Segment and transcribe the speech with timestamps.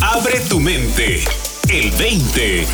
[0.00, 1.24] Abre tu mente.
[1.72, 2.64] El 20.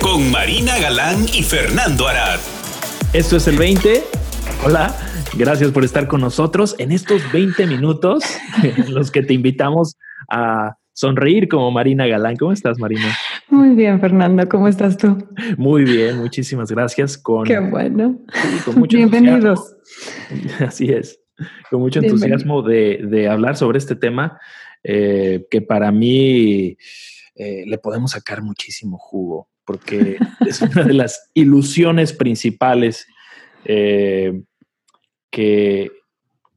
[0.00, 2.38] Con Marina Galán y Fernando Arad.
[3.12, 4.02] Esto es el 20.
[4.64, 4.94] Hola,
[5.36, 8.24] gracias por estar con nosotros en estos 20 minutos
[8.62, 9.96] en los que te invitamos
[10.30, 12.36] a sonreír como Marina Galán.
[12.36, 13.14] ¿Cómo estás, Marina?
[13.48, 14.48] Muy bien, Fernando.
[14.48, 15.28] ¿Cómo estás tú?
[15.56, 17.18] Muy bien, muchísimas gracias.
[17.18, 18.18] Con, Qué bueno.
[18.64, 19.76] Con mucho Bienvenidos.
[20.66, 21.20] Así es.
[21.70, 24.38] Con mucho entusiasmo de, de, hablar sobre este tema
[24.82, 26.76] eh, que para mí
[27.34, 33.06] eh, le podemos sacar muchísimo jugo, porque es una de las ilusiones principales
[33.64, 34.42] eh,
[35.30, 35.90] que,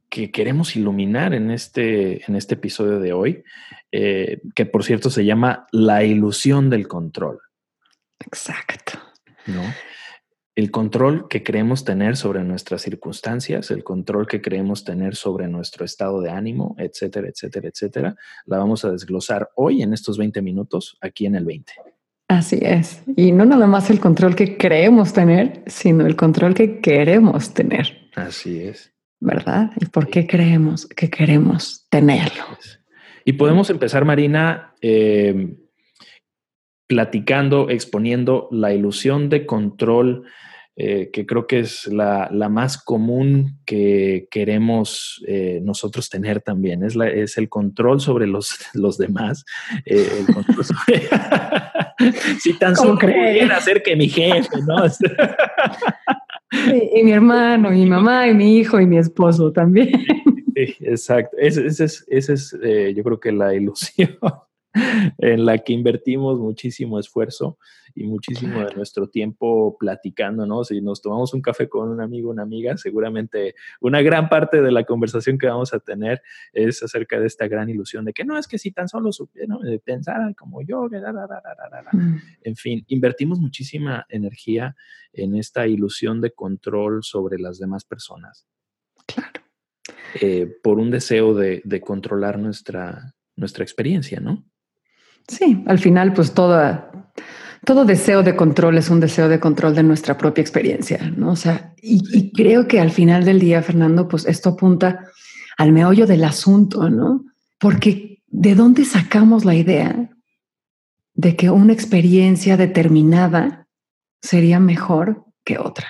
[0.08, 3.44] que, queremos iluminar en este, en este episodio de hoy,
[3.90, 7.40] que por cierto se llama La ilusión del control.
[8.20, 8.98] Exacto.
[9.46, 9.62] ¿No?
[10.54, 15.84] El control que creemos tener sobre nuestras circunstancias, el control que creemos tener sobre nuestro
[15.84, 20.98] estado de ánimo, etcétera, etcétera, etcétera, la vamos a desglosar hoy en estos 20 minutos
[21.00, 21.72] aquí en el 20.
[22.28, 23.02] Así es.
[23.16, 28.08] Y no nada más el control que creemos tener, sino el control que queremos tener.
[28.14, 28.92] Así es.
[29.20, 29.70] ¿Verdad?
[29.80, 32.44] ¿Y por qué creemos que queremos tenerlo?
[33.24, 35.56] Y podemos empezar, Marina, eh,
[36.86, 40.24] platicando, exponiendo la ilusión de control,
[40.74, 46.82] eh, que creo que es la, más común que queremos eh, nosotros tener también.
[46.82, 49.44] Es, es el control sobre los, los demás.
[49.84, 50.24] Eh,
[52.40, 54.86] si tan solo pudiera hacer que mi jefe, ¿no?
[56.96, 59.90] y mi hermano, y mi mamá, y mi hijo, y mi esposo también.
[60.54, 61.36] Sí, exacto.
[61.38, 62.56] Esa es, ese es
[62.94, 64.16] yo creo que la ilusión
[65.18, 67.58] en la que invertimos muchísimo esfuerzo
[67.94, 70.64] y muchísimo de nuestro tiempo platicando, ¿no?
[70.64, 74.72] Si nos tomamos un café con un amigo, una amiga, seguramente una gran parte de
[74.72, 76.22] la conversación que vamos a tener
[76.52, 79.58] es acerca de esta gran ilusión de que no es que si tan solo supieran
[79.84, 82.16] pensar como yo, mm.
[82.42, 84.74] en fin, invertimos muchísima energía
[85.12, 88.46] en esta ilusión de control sobre las demás personas.
[89.06, 89.42] Claro.
[90.20, 94.44] Eh, por un deseo de, de controlar nuestra, nuestra experiencia, ¿no?
[95.28, 96.54] Sí, al final, pues todo
[97.84, 101.32] deseo de control es un deseo de control de nuestra propia experiencia, ¿no?
[101.32, 105.06] O sea, y, creo que al final del día, Fernando, pues esto apunta
[105.58, 107.24] al meollo del asunto, ¿no?
[107.58, 110.10] Porque ¿de dónde sacamos la idea
[111.14, 113.68] de que una experiencia determinada
[114.20, 115.86] sería mejor que otra?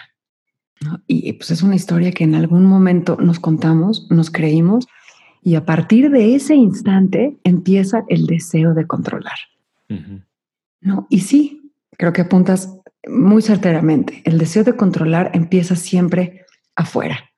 [1.06, 4.86] Y pues es una historia que en algún momento nos contamos, nos creímos
[5.42, 9.36] y a partir de ese instante empieza el deseo de controlar.
[10.80, 11.06] ¿No?
[11.10, 12.74] Y sí, creo que apuntas
[13.06, 14.22] muy certeramente.
[14.24, 17.28] El deseo de controlar empieza siempre afuera.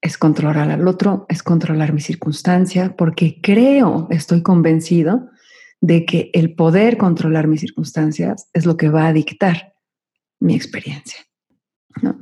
[0.00, 5.28] Es controlar al otro, es controlar mi circunstancia, porque creo, estoy convencido
[5.80, 9.74] de que el poder controlar mis circunstancias es lo que va a dictar
[10.40, 11.20] mi experiencia.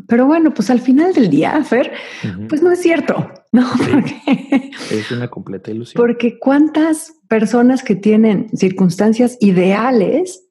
[0.06, 1.92] Pero bueno, pues al final del día, Fer,
[2.48, 3.70] pues no es cierto, ¿no?
[4.91, 6.00] es una completa ilusión.
[6.00, 10.44] Porque cuántas personas que tienen circunstancias ideales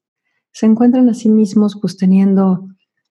[0.52, 2.68] se encuentran a sí mismos pues teniendo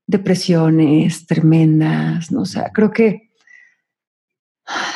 [0.06, 2.42] depresiones tremendas, ¿no?
[2.42, 3.30] O sea, creo que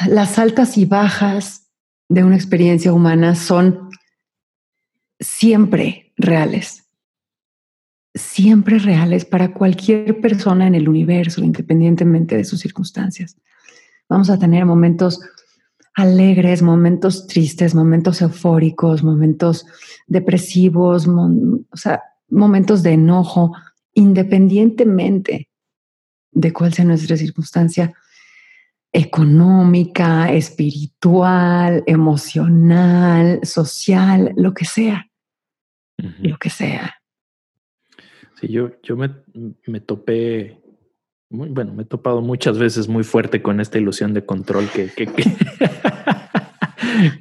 [0.09, 1.71] las altas y bajas
[2.09, 3.91] de una experiencia humana son
[5.21, 6.87] siempre reales
[8.17, 13.37] siempre reales para cualquier persona en el universo, independientemente de sus circunstancias.
[14.09, 15.21] Vamos a tener momentos
[15.95, 19.67] alegres, momentos tristes, momentos eufóricos, momentos
[20.07, 23.53] depresivos, o sea, momentos de enojo,
[23.95, 25.49] independientemente
[26.33, 27.95] de cuál sea nuestra circunstancia
[28.93, 35.11] económica, espiritual, emocional, social, lo que sea,
[35.97, 36.95] lo que sea.
[38.41, 39.15] Sí, yo, yo me,
[39.67, 40.63] me topé,
[41.29, 45.07] bueno, me he topado muchas veces muy fuerte con esta ilusión de control que, que,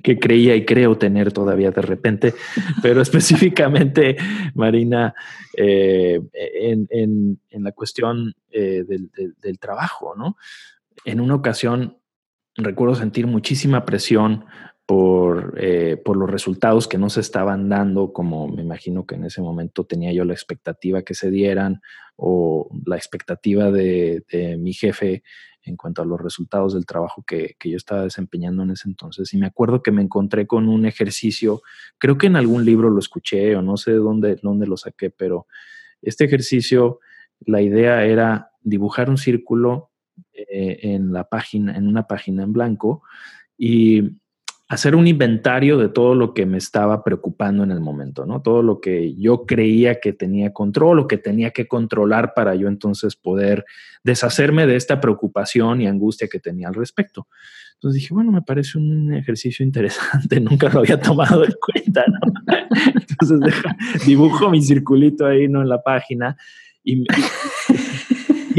[0.03, 2.35] que, creía y creo tener todavía de repente,
[2.81, 4.16] pero específicamente,
[4.53, 5.13] Marina,
[5.57, 9.09] eh, en, en, en, la cuestión eh, del,
[9.41, 10.37] del trabajo, ¿no?
[11.03, 11.97] En una ocasión
[12.58, 14.46] recuerdo sentir muchísima presión
[14.85, 19.26] por, eh, por, los resultados que no se estaban dando, como me imagino que en
[19.26, 21.82] ese momento tenía yo la expectativa que se dieran
[22.16, 24.23] o la expectativa de,
[24.59, 25.23] mi jefe
[25.64, 29.34] en cuanto a los resultados del trabajo que, que, yo estaba desempeñando en ese entonces.
[29.34, 31.64] Y me acuerdo que me encontré con un ejercicio,
[31.97, 35.47] creo que en algún libro lo escuché o no sé dónde, dónde lo saqué, pero
[36.03, 36.99] este ejercicio,
[37.40, 39.90] la idea era dibujar un círculo
[40.34, 43.02] eh, en la página, en una página en blanco
[43.58, 44.03] y
[44.67, 48.41] hacer un inventario de todo lo que me estaba preocupando en el momento, ¿no?
[48.41, 52.67] Todo lo que yo creía que tenía control o que tenía que controlar para yo
[52.67, 53.66] entonces poder
[54.03, 57.28] deshacerme de esta preocupación y angustia que tenía al respecto.
[57.76, 62.34] Entonces dije, bueno, me parece un ejercicio interesante, nunca lo había tomado en cuenta, ¿no?
[63.09, 63.64] Entonces
[64.06, 65.61] dibujo mi circulito ahí, ¿no?
[65.61, 66.38] En la página
[66.84, 67.06] y, y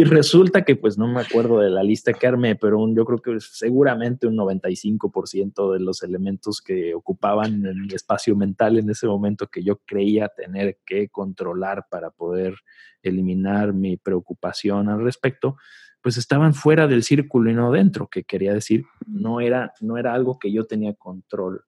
[0.04, 3.40] resulta que pues no me acuerdo de la lista que armé, pero yo creo que
[3.40, 9.62] seguramente un 95% de los elementos que ocupaban mi espacio mental en ese momento que
[9.62, 12.54] yo creía tener que controlar para poder
[13.02, 15.56] eliminar mi preocupación al respecto,
[16.02, 20.14] pues estaban fuera del círculo y no dentro, que quería decir, no era, no era
[20.14, 21.64] algo que yo tenía control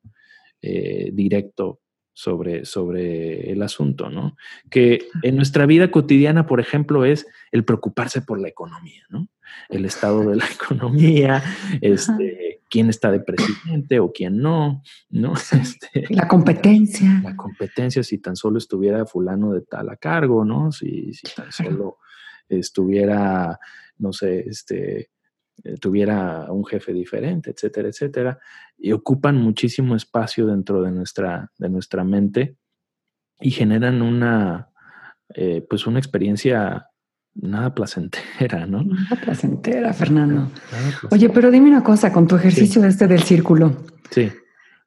[0.61, 1.81] eh, directo
[2.19, 4.37] sobre, sobre el asunto, ¿no?
[4.71, 9.29] Que en nuestra vida cotidiana, por ejemplo, es el preocuparse por la economía, ¿no?
[9.69, 11.45] El estado de la economía,
[11.81, 15.35] este, quién está de presidente o quién no, ¿no?
[15.35, 17.21] Este, la competencia.
[17.23, 20.73] La competencia, si tan solo estuviera fulano de tal a cargo, ¿no?
[20.73, 21.99] Si, si tan solo
[22.49, 23.61] estuviera,
[23.99, 25.11] no sé, este,
[25.81, 28.39] tuviera un jefe diferente, etcétera, etcétera,
[28.77, 32.57] y ocupan muchísimo espacio dentro de nuestra, de nuestra mente
[33.41, 34.69] y generan una,
[35.35, 36.89] eh, pues una experiencia
[37.35, 38.83] nada placentera, ¿no?
[38.83, 40.51] Nada placentera, Fernando.
[41.11, 43.85] Oye, pero dime una cosa, con tu ejercicio este del círculo.
[44.11, 44.31] Sí.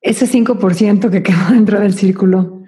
[0.01, 2.63] Ese 5% que quedó dentro del círculo,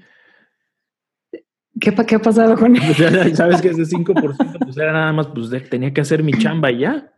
[1.79, 2.81] ¿qué, ¿qué ha pasado con él?
[2.85, 6.71] Pues sabes que ese 5% pues era nada más, pues tenía que hacer mi chamba
[6.71, 7.11] y ya.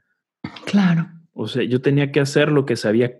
[0.65, 1.07] Claro.
[1.33, 3.19] O sea, yo tenía que hacer lo que sabía,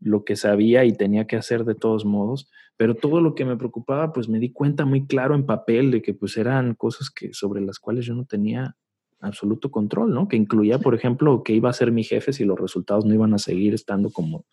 [0.00, 3.56] lo que sabía y tenía que hacer de todos modos, pero todo lo que me
[3.56, 7.32] preocupaba, pues me di cuenta muy claro en papel de que pues eran cosas que
[7.32, 8.76] sobre las cuales yo no tenía
[9.20, 10.28] absoluto control, ¿no?
[10.28, 13.32] Que incluía, por ejemplo, que iba a ser mi jefe si los resultados no iban
[13.34, 14.44] a seguir estando como,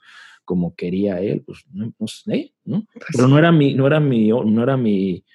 [0.46, 2.86] como quería él, pues no, sé, ¿no?
[2.94, 5.26] Pues pero no era mi, no era mi, no era mi,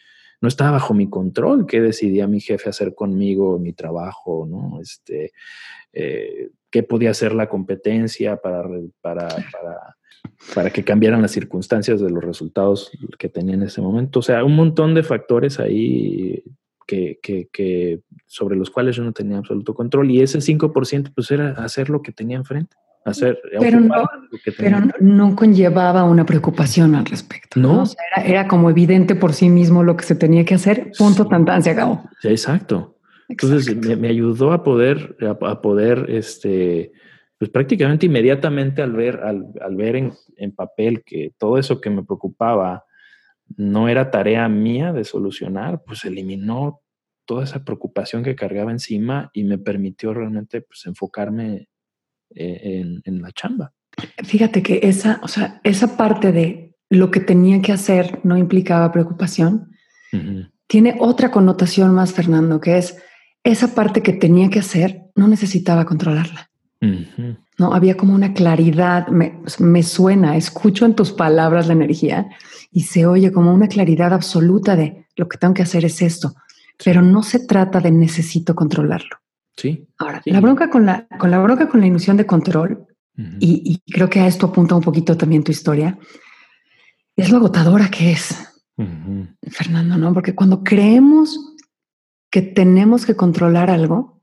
[0.40, 4.80] no estaba bajo mi control qué decidía mi jefe hacer conmigo, mi trabajo, ¿no?
[4.80, 5.32] Este,
[5.92, 8.62] eh, qué podía hacer la competencia para,
[9.00, 9.28] para,
[10.54, 14.18] para, que cambiaran las circunstancias de los resultados que tenía en ese momento.
[14.18, 16.44] O sea, un montón de factores ahí
[16.86, 21.52] que, que, sobre los cuales yo no tenía absoluto control y ese 5% pues era
[21.52, 22.76] hacer lo que tenía enfrente.
[23.06, 24.04] Hacer, pero no,
[24.58, 27.58] pero no conllevaba una preocupación al respecto.
[27.58, 27.84] No,
[28.14, 30.90] era, era, como evidente por sí mismo lo que se tenía que hacer.
[30.98, 32.02] Punto, tan, tan, se acabó.
[32.20, 32.95] Sí, exacto.
[33.28, 36.92] Entonces me, ayudó a poder, a, poder, este,
[37.38, 42.04] pues prácticamente inmediatamente al ver, al, ver en, en, papel que todo eso que me
[42.04, 42.84] preocupaba
[43.56, 46.80] no era tarea mía de solucionar, pues eliminó
[47.24, 51.68] toda esa preocupación que cargaba encima y me permitió realmente pues, enfocarme
[52.34, 53.72] eh, en, en, la chamba.
[54.24, 58.92] Fíjate que esa, o sea, esa parte de lo que tenía que hacer no implicaba
[58.92, 59.70] preocupación.
[60.66, 63.02] Tiene otra connotación más, Fernando, que es
[63.46, 66.50] esa parte que tenía que hacer, no necesitaba controlarla.
[67.58, 72.28] No, había como una claridad, me, me, suena, escucho en tus palabras la energía
[72.70, 76.34] y se oye como una claridad absoluta de lo que tengo que hacer es esto,
[76.84, 79.16] pero no se trata de necesito controlarlo.
[79.56, 79.88] Sí.
[79.98, 82.86] Ahora, la bronca con la, con la bronca con la ilusión de control,
[83.40, 85.98] y, creo que a esto apunta un poquito también tu historia,
[87.16, 88.36] es lo agotadora que es,
[89.50, 90.12] Fernando, ¿no?
[90.12, 91.54] Porque cuando creemos
[92.36, 94.20] que tenemos que controlar algo,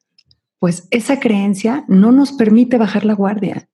[0.60, 3.68] pues esa creencia no nos permite bajar la guardia,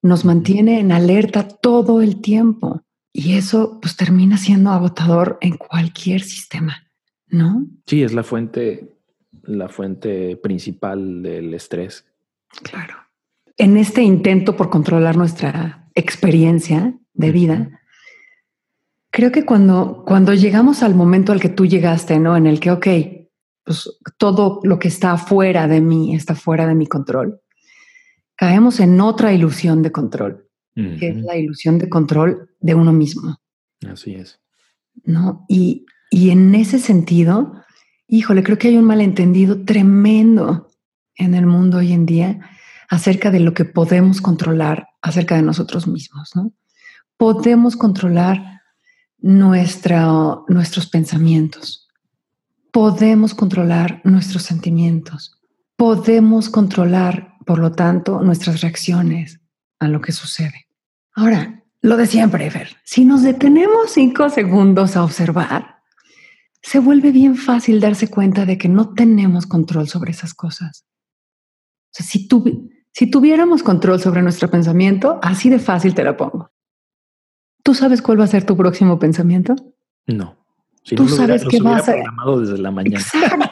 [0.00, 2.80] nos mantiene en alerta todo el tiempo
[3.12, 6.86] y eso pues termina siendo agotador en cualquier sistema,
[7.26, 7.66] ¿no?
[7.84, 8.96] Sí, es la fuente,
[9.42, 12.06] la fuente principal del estrés.
[12.62, 12.94] Claro.
[13.58, 17.82] En este intento por controlar nuestra experiencia de vida,
[19.10, 22.38] creo que cuando, cuando llegamos al momento al que tú llegaste, ¿no?
[22.38, 22.86] En el que, ok,
[23.66, 27.40] pues todo lo que está fuera de mí está fuera de mi control,
[28.36, 33.40] caemos en otra ilusión de control, que es la ilusión de control de uno mismo.
[33.90, 34.40] Así es.
[35.04, 35.44] ¿No?
[35.48, 37.64] Y, y en ese sentido,
[38.06, 40.70] híjole, creo que hay un malentendido tremendo
[41.16, 42.38] en el mundo hoy en día
[42.88, 46.52] acerca de lo que podemos controlar acerca de nosotros mismos, ¿no?
[47.16, 48.60] Podemos controlar
[49.18, 50.06] nuestra,
[50.46, 51.85] nuestros pensamientos,
[52.76, 55.40] podemos controlar nuestros sentimientos,
[55.76, 59.40] podemos controlar, por lo tanto, nuestras reacciones
[59.78, 60.66] a lo que sucede.
[61.14, 65.76] Ahora, lo de siempre, Fer, si nos detenemos cinco segundos a observar,
[66.60, 70.84] se vuelve bien fácil darse cuenta de que no tenemos control sobre esas cosas.
[71.92, 72.28] Si,
[72.92, 76.50] si tuviéramos control sobre nuestro pensamiento, así de fácil te lo pongo.
[77.62, 79.56] ¿Tú sabes cuál va a ser tu próximo pensamiento?
[80.06, 80.45] No.
[80.94, 82.02] Tú sabes qué va a ser.
[82.40, 83.04] desde la mañana.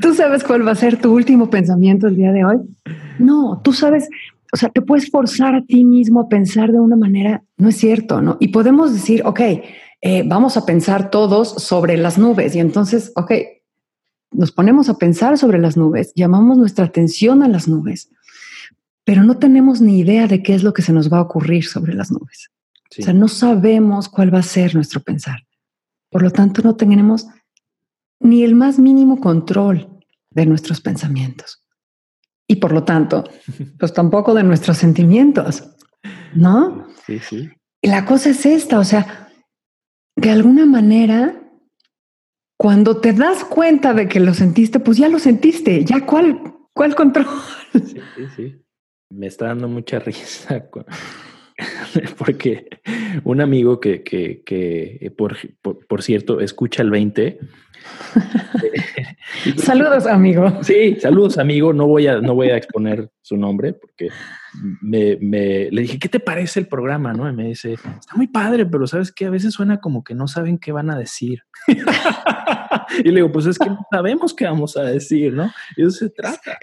[0.00, 2.56] ¿Tú sabes cuál va a ser tu último pensamiento el día de hoy?
[3.18, 4.08] No, tú sabes,
[4.52, 7.76] o sea, te puedes forzar a ti mismo a pensar de una manera, no es
[7.76, 8.36] cierto, ¿no?
[8.40, 9.40] Y podemos decir, ok,
[10.02, 13.32] eh, vamos a pensar todos sobre las nubes y entonces, ok,
[14.32, 18.10] nos ponemos a pensar sobre las nubes, llamamos nuestra atención a las nubes,
[19.04, 21.66] pero no tenemos ni idea de qué es lo que se nos va a ocurrir
[21.66, 22.50] sobre las nubes.
[22.98, 25.46] O sea, no sabemos cuál va a ser nuestro pensar.
[26.10, 27.28] Por lo tanto, no tenemos
[28.18, 31.64] ni el más mínimo control de nuestros pensamientos.
[32.48, 33.24] Y por lo tanto,
[33.78, 35.70] pues tampoco de nuestros sentimientos,
[36.34, 36.88] ¿no?
[37.06, 37.50] Sí, sí.
[37.80, 39.28] Y la cosa es esta, o sea,
[40.16, 41.40] de alguna manera,
[42.58, 46.42] cuando te das cuenta de que lo sentiste, pues ya lo sentiste, ya cuál,
[46.74, 47.26] cuál control.
[47.72, 48.62] Sí, sí, sí.
[49.10, 50.68] Me está dando mucha risa
[52.18, 52.68] porque
[53.24, 57.38] un amigo que, que, que por, por, cierto, escucha el 20.
[59.56, 60.62] saludos, amigo.
[60.62, 61.72] Sí, saludos, amigo.
[61.72, 64.08] No voy a, no voy a exponer su nombre porque
[64.80, 67.12] me, me, le dije, ¿qué te parece el programa?
[67.12, 67.28] ¿No?
[67.28, 70.26] Y me dice, está muy padre, pero sabes que a veces suena como que no
[70.26, 71.42] saben qué van a decir.
[71.68, 75.50] y le digo, pues es que no sabemos qué vamos a decir, ¿no?
[75.76, 76.58] Y eso se trata.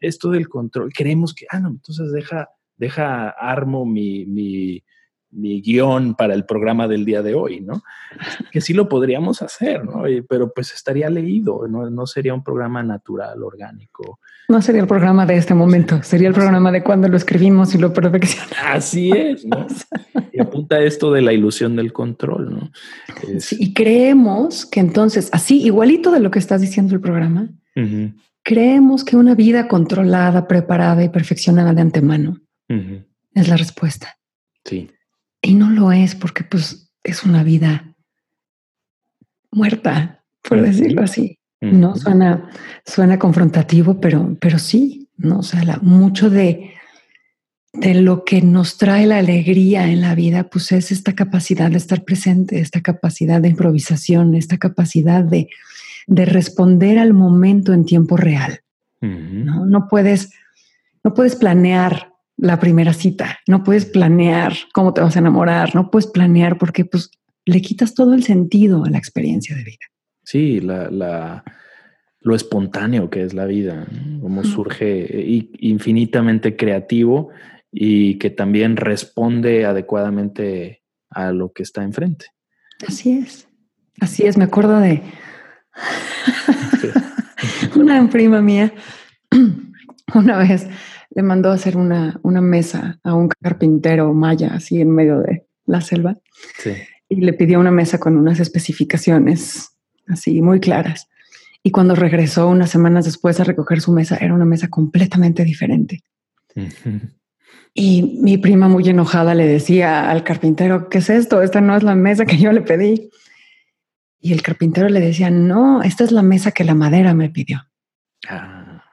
[0.00, 0.92] Esto del control.
[0.92, 2.48] Queremos que, ah, no, entonces deja
[2.78, 4.82] deja, armo mi, mi,
[5.30, 7.82] mi guion para el programa del día de hoy, ¿no?
[8.50, 10.04] Que sí lo podríamos hacer, ¿no?
[10.28, 11.90] Pero pues estaría leído, ¿no?
[11.90, 14.20] no sería un programa natural, orgánico.
[14.48, 17.78] No sería el programa de este momento, sería el programa de cuando lo escribimos y
[17.78, 18.56] lo perfeccionamos.
[18.64, 19.66] Así es, ¿no?
[20.32, 22.70] Y apunta esto de la ilusión del control, ¿no?
[23.58, 27.48] y creemos que entonces, así, igualito de lo que estás diciendo el programa,
[28.44, 34.18] creemos que una vida controlada, preparada y perfeccionada de antemano es la respuesta.
[34.64, 34.90] Sí.
[35.40, 37.94] Y no lo es porque pues es una vida
[39.50, 41.38] muerta, por decirlo así.
[41.60, 42.50] No suena,
[42.86, 46.70] suena confrontativo, pero, pero sí, no, o sea, mucho de,
[47.72, 51.78] de lo que nos trae la alegría en la vida, pues es esta capacidad de
[51.78, 55.48] estar presente, esta capacidad de improvisación, esta capacidad de,
[56.06, 58.60] de responder al momento en tiempo real.
[59.00, 59.64] ¿no?
[59.64, 60.32] no puedes,
[61.04, 65.90] no puedes planear la primera cita, no puedes planear cómo te vas a enamorar, no
[65.90, 67.10] puedes planear porque pues
[67.44, 69.86] le quitas todo el sentido a la experiencia de vida.
[70.22, 71.42] Sí, la,
[72.20, 73.86] lo espontáneo que es la vida,
[74.20, 77.30] cómo surge infinitamente creativo
[77.72, 82.26] y que también responde adecuadamente a lo que está enfrente.
[82.86, 83.48] Así es,
[84.00, 85.02] así es, me acuerdo de
[87.74, 88.72] una prima mía
[90.14, 90.68] una vez
[91.18, 95.48] le mandó a hacer una, una mesa a un carpintero maya, así en medio de
[95.66, 96.16] la selva.
[97.08, 99.70] Y le pidió una mesa con unas especificaciones
[100.06, 101.08] así muy claras.
[101.64, 106.04] Y cuando regresó unas semanas después a recoger su mesa, era una mesa completamente diferente.
[107.74, 111.42] Y mi prima muy enojada le decía al carpintero, ¿qué es esto?
[111.42, 113.10] Esta no es la mesa que yo le pedí.
[114.20, 117.66] Y el carpintero le decía, no, esta es la mesa que la madera me pidió.
[118.28, 118.84] Ah,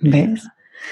[0.00, 0.46] ¿Ves?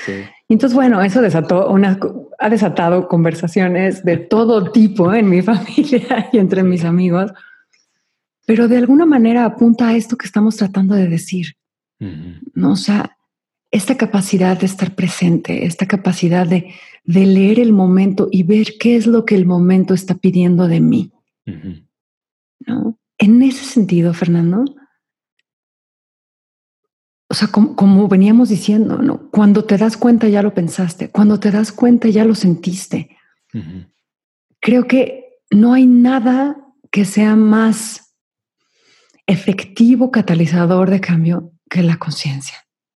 [0.07, 0.25] Sí.
[0.55, 1.99] Entonces, bueno, eso desató una,
[2.39, 7.33] ha desatado conversaciones de todo tipo en mi familia y entre mis amigos,
[8.47, 11.55] pero de alguna manera apunta a esto que estamos tratando de decir.
[12.55, 12.73] ¿no?
[12.73, 13.17] O sea,
[13.71, 16.73] esta capacidad de estar presente, esta capacidad de,
[17.05, 20.81] de, leer el momento y ver qué es lo que el momento está pidiendo de
[20.81, 21.13] mí.
[22.67, 22.99] ¿no?
[23.19, 24.65] En ese sentido, Fernando,
[27.31, 29.31] o sea, como, veníamos diciendo, ¿no?
[29.31, 33.17] Cuando te das cuenta ya lo pensaste, cuando te das cuenta ya lo sentiste.
[34.59, 36.57] Creo que no hay nada
[36.91, 38.17] que sea más
[39.29, 42.57] efectivo catalizador de cambio que la conciencia.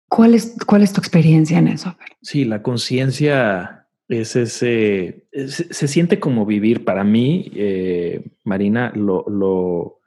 [0.08, 1.94] ¿Cuál es, ¿Cuál es tu experiencia en eso?
[2.22, 6.86] Sí, la conciencia es ese, se, siente como vivir.
[6.86, 10.00] Para mí, eh, Marina, lo, lo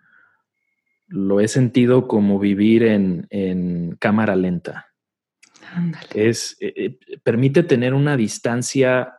[1.15, 4.87] lo he sentido como vivir en, cámara lenta.
[6.13, 9.13] Es, eh, eh, permite tener una distancia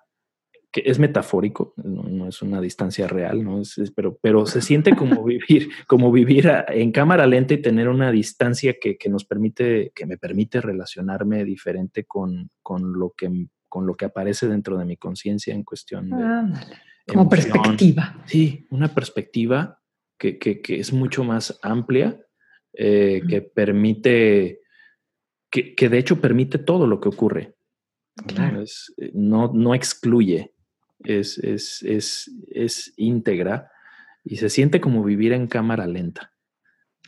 [0.72, 3.62] que es metafórico, no, es una distancia real, ¿no?
[3.62, 8.10] Es, pero, pero se siente como vivir, como vivir en cámara lenta y tener una
[8.10, 14.04] distancia que, nos permite, que me permite relacionarme diferente con, lo, que, con lo que
[14.04, 16.16] aparece dentro de mi conciencia en cuestión de...
[17.06, 18.22] Como perspectiva.
[18.26, 19.80] Sí, una perspectiva
[20.18, 22.20] que, es mucho más amplia,
[22.72, 24.60] eh, que permite,
[25.50, 27.54] que, de hecho permite todo lo que ocurre.
[28.26, 28.62] Claro.
[28.62, 30.52] Eh, no, no excluye.
[31.04, 33.70] Es, es, es, es íntegra
[34.24, 36.32] y se siente como vivir en cámara lenta.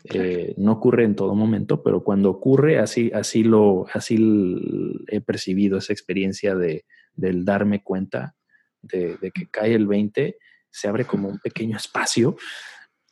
[0.04, 4.16] Eh, no ocurre en todo momento, pero cuando ocurre, así, así lo, así
[5.08, 6.84] he percibido esa experiencia de,
[7.14, 8.36] del darme cuenta
[8.80, 10.38] de, que cae el 20,
[10.70, 12.36] se abre como un pequeño espacio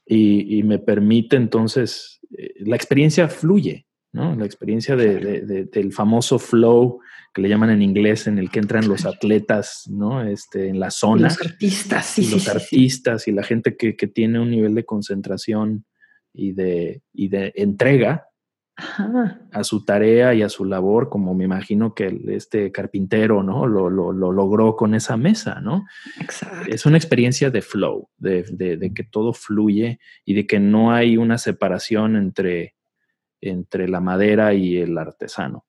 [0.07, 4.37] y, me permite entonces, eh, la experiencia fluye, ¿no?
[4.37, 7.01] La experiencia del famoso flow
[7.35, 10.23] que le llaman en inglés, en el que entran los atletas, ¿no?
[10.23, 11.25] Este, en la zona.
[11.25, 14.85] Los artistas, sí, y Los artistas y la gente que, que tiene un nivel de
[14.85, 15.85] concentración
[16.33, 18.29] y de, y de entrega
[18.77, 23.67] a su tarea y a su labor, como me imagino que este carpintero, ¿no?
[23.67, 25.87] Lo, lo, logró con esa mesa, ¿no?
[26.21, 26.71] Exacto.
[26.71, 31.17] Es una experiencia de flow, de, de, que todo fluye y de que no hay
[31.17, 32.75] una separación entre,
[33.41, 35.65] entre la madera y el artesano.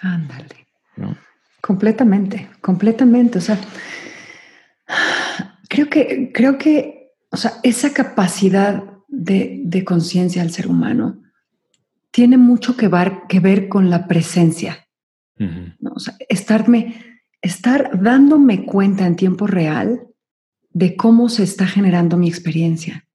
[0.00, 0.68] Ándale.
[1.60, 3.38] Completamente, completamente.
[3.38, 3.58] O sea,
[5.68, 11.22] creo que, creo que, o sea, esa capacidad de, conciencia al ser humano
[12.10, 14.86] tiene mucho que ver, que ver con la presencia.
[16.28, 20.08] estarme, estar dándome cuenta en tiempo real
[20.70, 23.06] de cómo se está generando mi experiencia.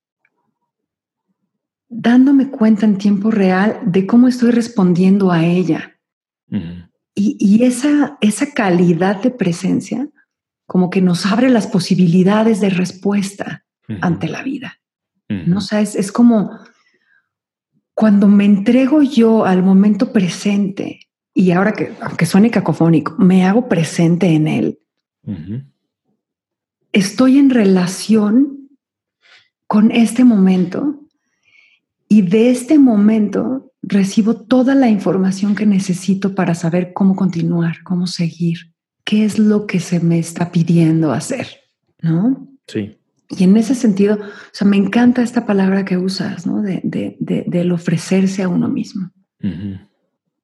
[1.90, 6.00] Dándome cuenta en tiempo real de cómo estoy respondiendo a ella.
[7.16, 10.08] y, esa, esa calidad de presencia
[10.66, 13.66] como que nos abre las posibilidades de respuesta
[14.02, 14.80] ante la vida.
[15.30, 15.58] ¿no?
[15.58, 16.60] O sea, es, como
[17.94, 21.00] cuando me entrego yo al momento presente
[21.34, 24.80] y ahora que, aunque suene cacofónico, me hago presente en él,
[26.92, 28.70] estoy en relación
[29.68, 31.00] con este momento
[32.08, 38.08] y de este momento recibo toda la información que necesito para saber cómo continuar, cómo
[38.08, 38.74] seguir,
[39.04, 41.48] qué es lo que se me está pidiendo hacer,
[42.02, 42.48] ¿no?
[42.68, 42.98] Sí.
[43.30, 46.62] Y en ese sentido, o sea, me encanta esta palabra que usas, ¿no?
[46.62, 49.12] De, de, de del ofrecerse a uno mismo.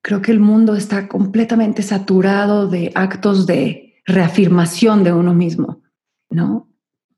[0.01, 5.83] Creo que el mundo está completamente saturado de actos de reafirmación de uno mismo,
[6.29, 6.69] ¿no?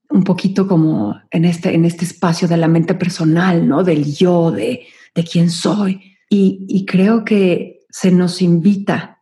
[0.10, 3.84] Un poquito como en este, en este espacio de la mente personal, ¿no?
[3.84, 6.18] Del yo, de, de quién soy.
[6.30, 9.20] Y, y creo que se nos invita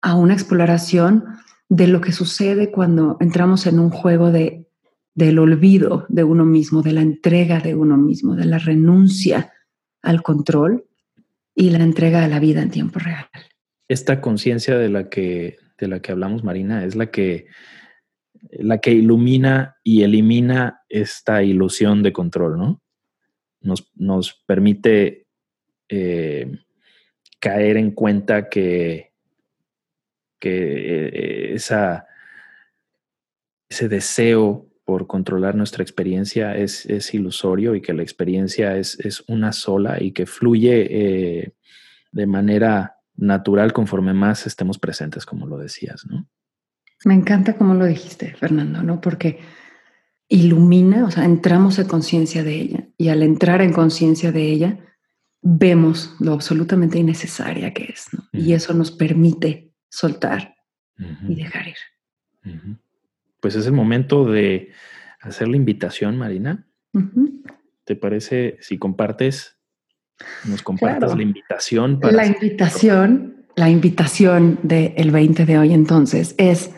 [0.00, 1.24] a una exploración
[1.68, 4.67] de lo que sucede cuando entramos en un juego de
[5.18, 9.52] del olvido de uno mismo, de la entrega de uno mismo, de la renuncia
[10.00, 10.86] al control
[11.56, 13.26] y la entrega a la vida en tiempo real.
[13.88, 17.46] Esta conciencia de la que de la que hablamos, Marina, es la que
[18.52, 22.82] la que ilumina y elimina esta ilusión de control, ¿no?
[23.60, 25.26] Nos, nos permite
[25.88, 26.58] eh,
[27.40, 29.12] caer en cuenta que,
[30.38, 32.06] que eh, esa,
[33.68, 39.22] ese deseo por controlar nuestra experiencia es, es ilusorio y que la experiencia es, es
[39.28, 41.52] una sola y que fluye eh,
[42.10, 46.26] de manera natural conforme más estemos presentes, como lo decías, ¿no?
[47.04, 48.98] Me encanta cómo lo dijiste, Fernando, ¿no?
[48.98, 49.40] Porque
[50.26, 54.78] ilumina, o sea, entramos en conciencia de ella y al entrar en conciencia de ella,
[55.42, 58.26] vemos lo absolutamente innecesaria que es, ¿no?
[58.32, 60.56] Y eso nos permite soltar
[61.28, 61.76] y dejar ir
[63.40, 64.72] pues es el momento de
[65.20, 66.66] hacer la invitación, Marina.
[67.84, 69.56] ¿Te parece si compartes,
[70.44, 72.00] nos compartas la invitación?
[72.00, 76.70] Para la invitación, la invitación del 20 de hoy entonces es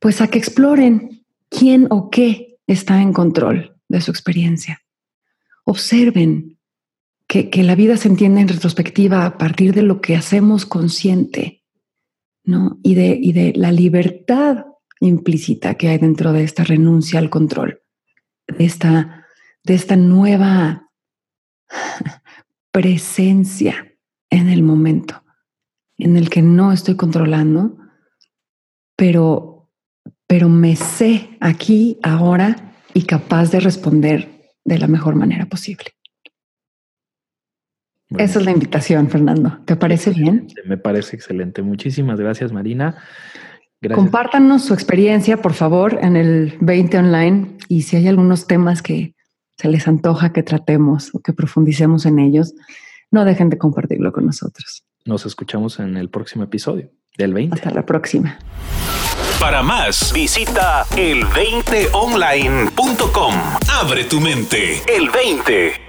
[0.00, 4.82] pues a que exploren quién o qué está en control de su experiencia.
[5.64, 6.58] Observen
[7.26, 11.64] que, que la vida se entiende en retrospectiva a partir de lo que hacemos consciente,
[12.44, 12.78] ¿no?
[12.82, 14.66] Y de, y de la libertad
[15.00, 17.82] implícita que hay dentro de esta renuncia al control,
[18.46, 19.26] de esta,
[19.64, 20.90] de esta nueva
[22.72, 23.94] presencia
[24.30, 25.22] en el momento
[25.98, 27.76] en el que no estoy controlando,
[28.96, 29.68] pero,
[30.26, 35.86] pero me sé aquí, ahora y capaz de responder de la mejor manera posible.
[38.16, 39.58] Esa es la invitación, Fernando.
[39.66, 40.46] ¿Te parece bien?
[40.64, 41.60] Me parece excelente.
[41.60, 42.96] Muchísimas gracias, Marina.
[43.94, 49.14] Compártanos su experiencia, por favor, en el 20 online y si hay algunos temas que
[49.56, 52.54] se les antoja que tratemos o que profundicemos en ellos,
[53.10, 54.84] no dejen de compartirlo con nosotros.
[55.04, 57.54] Nos escuchamos en el próximo episodio del 20.
[57.54, 58.36] Hasta la próxima.
[59.40, 63.34] Para más, visita el20online.com.
[63.80, 64.82] Abre tu mente.
[64.88, 65.87] El 20.